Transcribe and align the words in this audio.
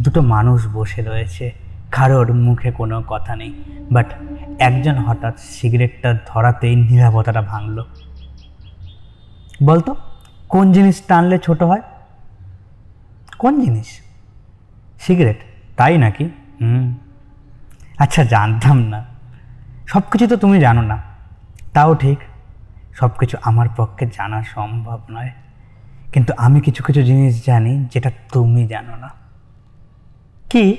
দুটো 0.00 0.22
মানুষ 0.22 0.66
বসে 0.72 1.02
রয়েছে। 1.02 1.52
কারোর 1.90 2.34
মুখে 2.34 2.70
কোনো 2.70 3.02
কথা 3.06 3.36
নেই 3.36 3.54
বাট 3.92 4.14
একজন 4.58 4.98
হঠাৎ 4.98 5.40
সিগারেটটা 5.40 6.18
ধরাতেই 6.26 6.76
নিরাপত্তাটা 6.76 7.42
ভাঙলো। 7.42 7.84
বলতো, 9.62 9.94
কোন 10.48 10.72
জিনিস 10.72 11.02
টানলে 11.08 11.38
ছোট 11.38 11.62
হয়? 11.62 11.80
কোন 13.38 13.60
জিনিস? 13.60 13.86
সিগারেট, 15.00 15.38
তাই 15.76 15.98
নাকি? 15.98 16.24
হুম। 16.60 16.94
আচ্ছা 17.98 18.24
জানতাম 18.24 18.78
না। 18.78 19.04
সব 19.86 20.00
কিছু 20.10 20.26
তো 20.26 20.36
তুমি 20.36 20.60
জানো 20.60 20.82
না। 20.82 21.02
তাও 21.72 21.94
ঠিক 21.94 22.18
সব 22.94 23.10
কিছু 23.18 23.36
আমার 23.42 23.68
পক্ষে 23.76 24.06
জানা 24.06 24.42
সম্ভব 24.42 25.00
নয়। 25.10 25.30
কিন্তু 26.12 26.32
আমি 26.36 26.60
কিছু 26.60 26.82
কিছু 26.82 27.02
জিনিস 27.02 27.46
জানি 27.46 27.86
যেটা 27.94 28.10
তুমি 28.32 28.66
জানো 28.66 28.96
না। 28.96 29.27
কি? 30.50 30.76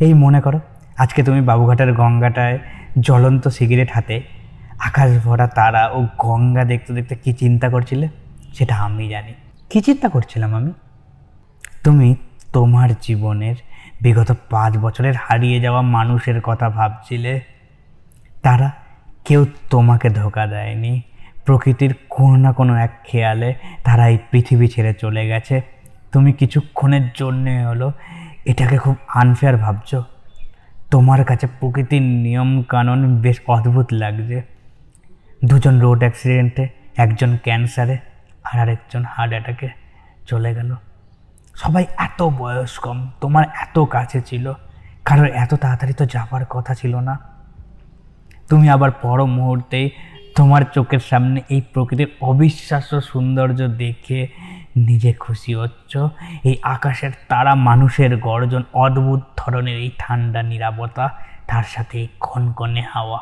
এই 0.00 0.14
মনে 0.14 0.40
করো, 0.40 0.60
আজকে 0.98 1.22
তুমি 1.22 1.40
বাবুঘাটের 1.40 1.92
গঙ্গাটায় 1.92 2.58
জ্বলন্ত 3.00 3.48
সিগারেট 3.48 3.92
হাতে 3.92 4.22
আকাশ 4.78 5.24
ভরা 5.24 5.46
তারা 5.46 5.88
ও 5.88 6.06
গঙ্গা 6.18 6.64
দেখতে 6.64 6.92
দেখতে 6.92 7.14
কি 7.14 7.32
চিন্তা 7.32 7.68
করছিলে? 7.68 8.08
সেটা 8.54 8.76
আমি 8.76 9.08
জানি। 9.08 9.34
কি 9.70 9.80
চিন্তা 9.80 10.08
করছিলাম 10.08 10.54
আমি? 10.54 10.72
তুমি 11.84 12.16
তোমার 12.52 12.88
জীবনের 13.02 13.54
বিগত 14.00 14.36
পাঁচ 14.50 14.78
বছরের 14.78 15.14
হারিয়ে 15.20 15.60
যাওয়া 15.60 15.82
মানুষের 15.82 16.40
কথা 16.40 16.70
ভাবছিলে। 16.70 17.40
তারা 18.42 18.70
কেউ 19.24 19.46
তোমাকে 19.70 20.10
ধোকা 20.10 20.46
দেয়নি। 20.46 21.02
প্রকৃতির 21.44 21.94
কোনো 22.10 22.36
না 22.36 22.52
কোনো 22.52 22.76
এক 22.76 22.90
খেয়ালে 23.04 23.54
তারা 23.84 24.08
এই 24.08 24.18
পৃথিবী 24.30 24.66
ছেড়ে 24.66 24.94
চলে 24.94 25.28
গেছে। 25.28 25.60
তুমি 26.12 26.32
কিছুক্ষণের 26.32 27.10
জন্যে 27.14 27.64
হলো 27.64 27.92
এটাকে 28.46 28.78
খুব 28.78 28.96
আনফেয়ার 29.08 29.56
ভাবছ? 29.56 29.94
তোমার 30.90 31.24
কাছে 31.24 31.46
প্রকৃতির 31.46 32.02
নিয়ম 32.02 32.62
কানুন 32.62 33.20
বেশ 33.20 33.40
অদ্ভুত 33.46 33.86
লাগছে। 33.92 34.42
দুজন 35.44 35.80
রোড 35.80 35.98
অ্যাক্সিডেন্টে 35.98 36.68
একজন 36.96 37.36
ক্যান্সারে 37.42 37.98
আর 38.44 38.60
আরেকজন 38.60 39.04
হার্ট 39.04 39.32
অ্যাটাকে 39.32 39.68
চলে 40.26 40.54
গেল। 40.54 40.74
সবাই 41.54 41.84
এত 41.96 42.22
বয়স 42.22 42.78
কম, 42.78 43.10
তোমার 43.20 43.44
এত 43.44 43.78
কাছে 43.78 44.20
ছিল। 44.20 44.52
কারোর 45.04 45.26
এত 45.26 45.54
তাড়াতাড়ি 45.54 45.92
তো 45.92 46.06
যাবার 46.06 46.44
কথা 46.44 46.74
ছিল 46.74 46.96
না। 46.96 47.18
তুমি 48.48 48.68
আবার 48.68 48.90
পর 48.90 49.24
মুহূর্তেই 49.24 49.90
তোমার 50.36 50.62
চোখের 50.74 50.98
সামনে 50.98 51.40
এই 51.48 51.60
প্রকৃতির 51.60 52.10
অবিশ্বাস্য 52.20 53.00
সৌন্দর্য 53.00 53.68
দেখে 53.68 54.28
নিজে 54.76 55.12
খুশি 55.12 55.54
হচ্ছ? 55.54 55.96
এই 56.44 56.56
আকাশের 56.62 57.10
তারা 57.28 57.54
মানুষের 57.54 58.16
গর্জন 58.16 58.62
অদ্ভুত 58.72 59.20
ধরনের 59.36 59.78
এই 59.78 59.90
ঠান্ডা 59.98 60.42
নিরাপত্তা, 60.42 61.18
তার 61.46 61.64
সাথে 61.64 61.98
এই 61.98 62.08
কনকনে 62.20 62.80
হাওয়া। 62.80 63.20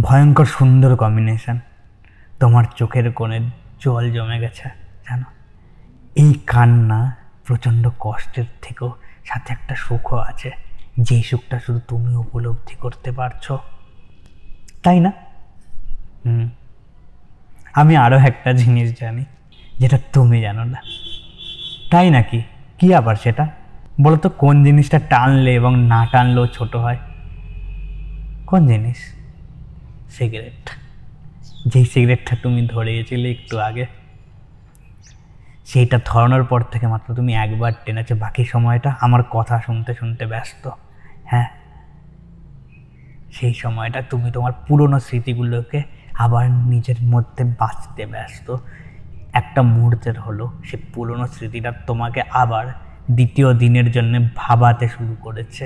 ভয়ঙ্কর 0.00 0.44
সুন্দর 0.44 0.96
কম্বিনেশন 0.96 1.58
তোমার 2.40 2.64
চোখের 2.76 3.12
কোণে 3.12 3.40
জল 3.80 4.12
জমে 4.12 4.38
গেছে, 4.38 4.68
জানো? 5.08 5.24
এই 6.16 6.34
কান্না 6.46 7.16
প্রচণ্ড 7.44 7.88
কষ্টের 7.98 8.44
থেকেও 8.62 8.92
সাথে 9.24 9.52
একটা 9.52 9.74
সুখও 9.74 10.16
আছে। 10.16 10.50
যেই 11.00 11.22
সুখটা 11.22 11.60
শুধু 11.60 11.80
তুমি 11.88 12.14
উপলব্ধি 12.14 12.74
করতে 12.74 13.12
পারছ। 13.12 13.52
তাই 14.82 15.00
না? 15.00 15.12
হুম। 16.26 16.48
আমি 17.72 17.96
আরও 17.96 18.18
একটা 18.18 18.52
জিনিস 18.52 19.00
জানি। 19.00 19.24
যেটা 19.82 19.98
তুমি 20.12 20.40
জানো 20.40 20.64
না। 20.64 20.82
তাই 21.90 22.10
নাকি? 22.10 22.42
কি 22.78 22.94
আবার 22.94 23.16
সেটা? 23.16 23.48
বলো 24.02 24.16
তো 24.16 24.28
কোন 24.28 24.64
জিনিসটা 24.64 24.98
টানলে 24.98 25.54
এবং 25.54 25.84
না 25.86 26.06
টানলেও 26.06 26.46
ছোট 26.46 26.76
হয়? 26.76 26.98
কোন 28.46 28.66
জিনিস? 28.66 28.96
সিগারেট। 30.10 30.70
যেই 31.66 31.84
সিগারেটটা 31.84 32.36
তুমি 32.42 32.66
ধরিয়েছিলে 32.66 33.30
একটু 33.30 33.58
আগে। 33.58 33.86
সেইটা 35.66 36.00
ধরানোর 36.04 36.44
পর 36.44 36.62
থেকে 36.62 36.86
মাত্র 36.86 37.14
তুমি 37.14 37.34
একবার 37.34 37.72
টেনেছো, 37.84 38.14
বাকি 38.14 38.44
সময়টা 38.44 38.94
আমার 39.00 39.22
কথা 39.22 39.60
শুনতে 39.66 39.94
শুনতে 39.94 40.26
ব্যস্ত। 40.26 40.70
হ্যাঁ? 41.24 41.46
সেই 43.32 43.54
সময়টা 43.54 44.02
তুমি 44.02 44.30
তোমার 44.30 44.52
পুরনো 44.52 45.00
স্মৃতিগুলোকে 45.00 45.82
আবার 46.14 46.50
নিজের 46.50 47.02
মধ্যে 47.02 47.44
বাঁচতে 47.44 48.06
ব্যস্ত। 48.06 48.56
একটা 49.32 49.60
মুহূর্তের 49.62 50.16
হলো, 50.20 50.44
সে 50.64 50.76
পুরনো 50.92 51.26
স্মৃতিটা 51.26 51.70
তোমাকে 51.86 52.20
আবার 52.42 52.66
দ্বিতীয় 53.10 53.48
দিনের 53.54 53.88
জন্য 53.92 54.12
ভাবাতে 54.36 54.86
শুরু 54.88 55.14
করেছে। 55.20 55.64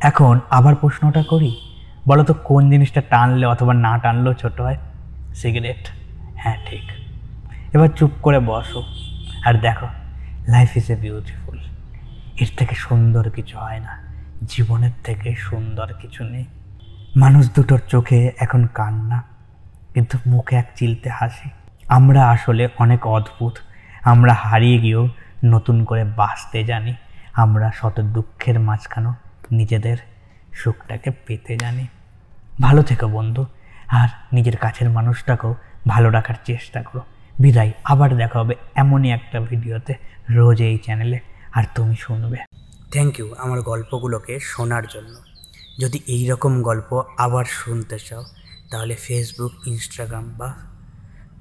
এখন 0.00 0.34
আবার 0.50 0.74
প্রশ্নটা 0.74 1.22
করি 1.22 1.52
বলো 2.08 2.22
তো 2.24 2.34
কোন 2.48 2.62
জিনিসটা 2.70 3.00
টানলে 3.12 3.46
অথবা 3.46 3.72
না 3.86 3.92
টানলেও 3.98 4.34
ছোট 4.34 4.56
হয়? 4.60 4.78
সিগারেট। 5.34 5.82
হ্যাঁ 6.36 6.58
ঠিক। 6.66 6.84
এবার 7.74 7.88
চুপ 7.88 8.12
করে 8.22 8.38
বসো 8.40 8.80
আর 9.46 9.54
দেখো 9.54 9.88
লাইফ 10.48 10.70
ইজ 10.76 10.86
এ 10.90 10.96
বিউটিফুল 10.96 11.58
এর 12.40 12.50
থেকে 12.56 12.74
সুন্দর 12.74 13.24
কিছু 13.30 13.54
হয় 13.58 13.80
না, 13.80 13.92
জীবনের 14.48 14.94
থেকে 15.04 15.28
সুন্দর 15.48 15.88
কিছু 16.00 16.24
নেই। 16.24 16.46
মানুষ 17.16 17.44
দুটোর 17.54 17.80
চোখে 17.88 18.20
এখন 18.38 18.62
কান্না, 18.74 19.18
কিন্তু 19.94 20.14
মুখে 20.26 20.54
এক 20.56 20.68
চিলতে 20.76 21.08
হাসি। 21.10 21.48
আমরা 21.90 22.30
আসলে 22.30 22.68
অনেক 22.78 23.06
অদ্ভুত। 23.06 23.54
আমরা 24.04 24.34
হারিয়ে 24.34 24.78
গিয়েও 24.78 25.08
নতুন 25.44 25.84
করে 25.84 26.04
বাঁচতে 26.04 26.64
জানি। 26.64 26.94
আমরা 27.32 27.70
শত 27.74 28.00
দুঃখের 28.00 28.60
মাঝখানেও 28.60 29.14
নিজেদের 29.52 29.96
সুখটাকে 30.52 31.10
পেতে 31.26 31.56
জানি। 31.56 31.86
ভালো 32.60 32.82
থেকো 32.82 33.08
বন্ধু, 33.08 33.46
আর 33.88 34.08
নিজের 34.32 34.56
কাছের 34.56 34.90
মানুষটাকেও 34.90 35.54
ভালো 35.88 36.10
রাখার 36.10 36.34
চেষ্টা 36.44 36.82
করো। 36.82 37.02
বিদায়, 37.38 37.72
আবার 37.84 38.16
দেখা 38.16 38.38
হবে 38.38 38.54
এমনই 38.74 39.10
একটা 39.10 39.40
ভিডিওতে 39.40 39.94
রোজ 40.30 40.62
এই 40.62 40.78
চ্যানেলে, 40.78 41.18
আর 41.52 41.64
তুমি 41.74 41.96
শুনবে। 41.96 42.38
থ্যাংক 42.92 43.18
ইউ 43.18 43.34
আমার 43.38 43.60
গল্পগুলোকে 43.62 44.38
শোনার 44.42 44.82
জন্য। 44.86 45.14
যদি 45.80 45.98
এই 46.06 46.28
রকম 46.28 46.62
গল্প 46.62 47.02
আবার 47.18 47.44
শুনতে 47.44 47.98
চাও, 47.98 48.24
তাহলে 48.70 48.94
ফেসবুক 48.94 49.52
ইনস্টাগ্রাম 49.66 50.34
বা 50.38 50.54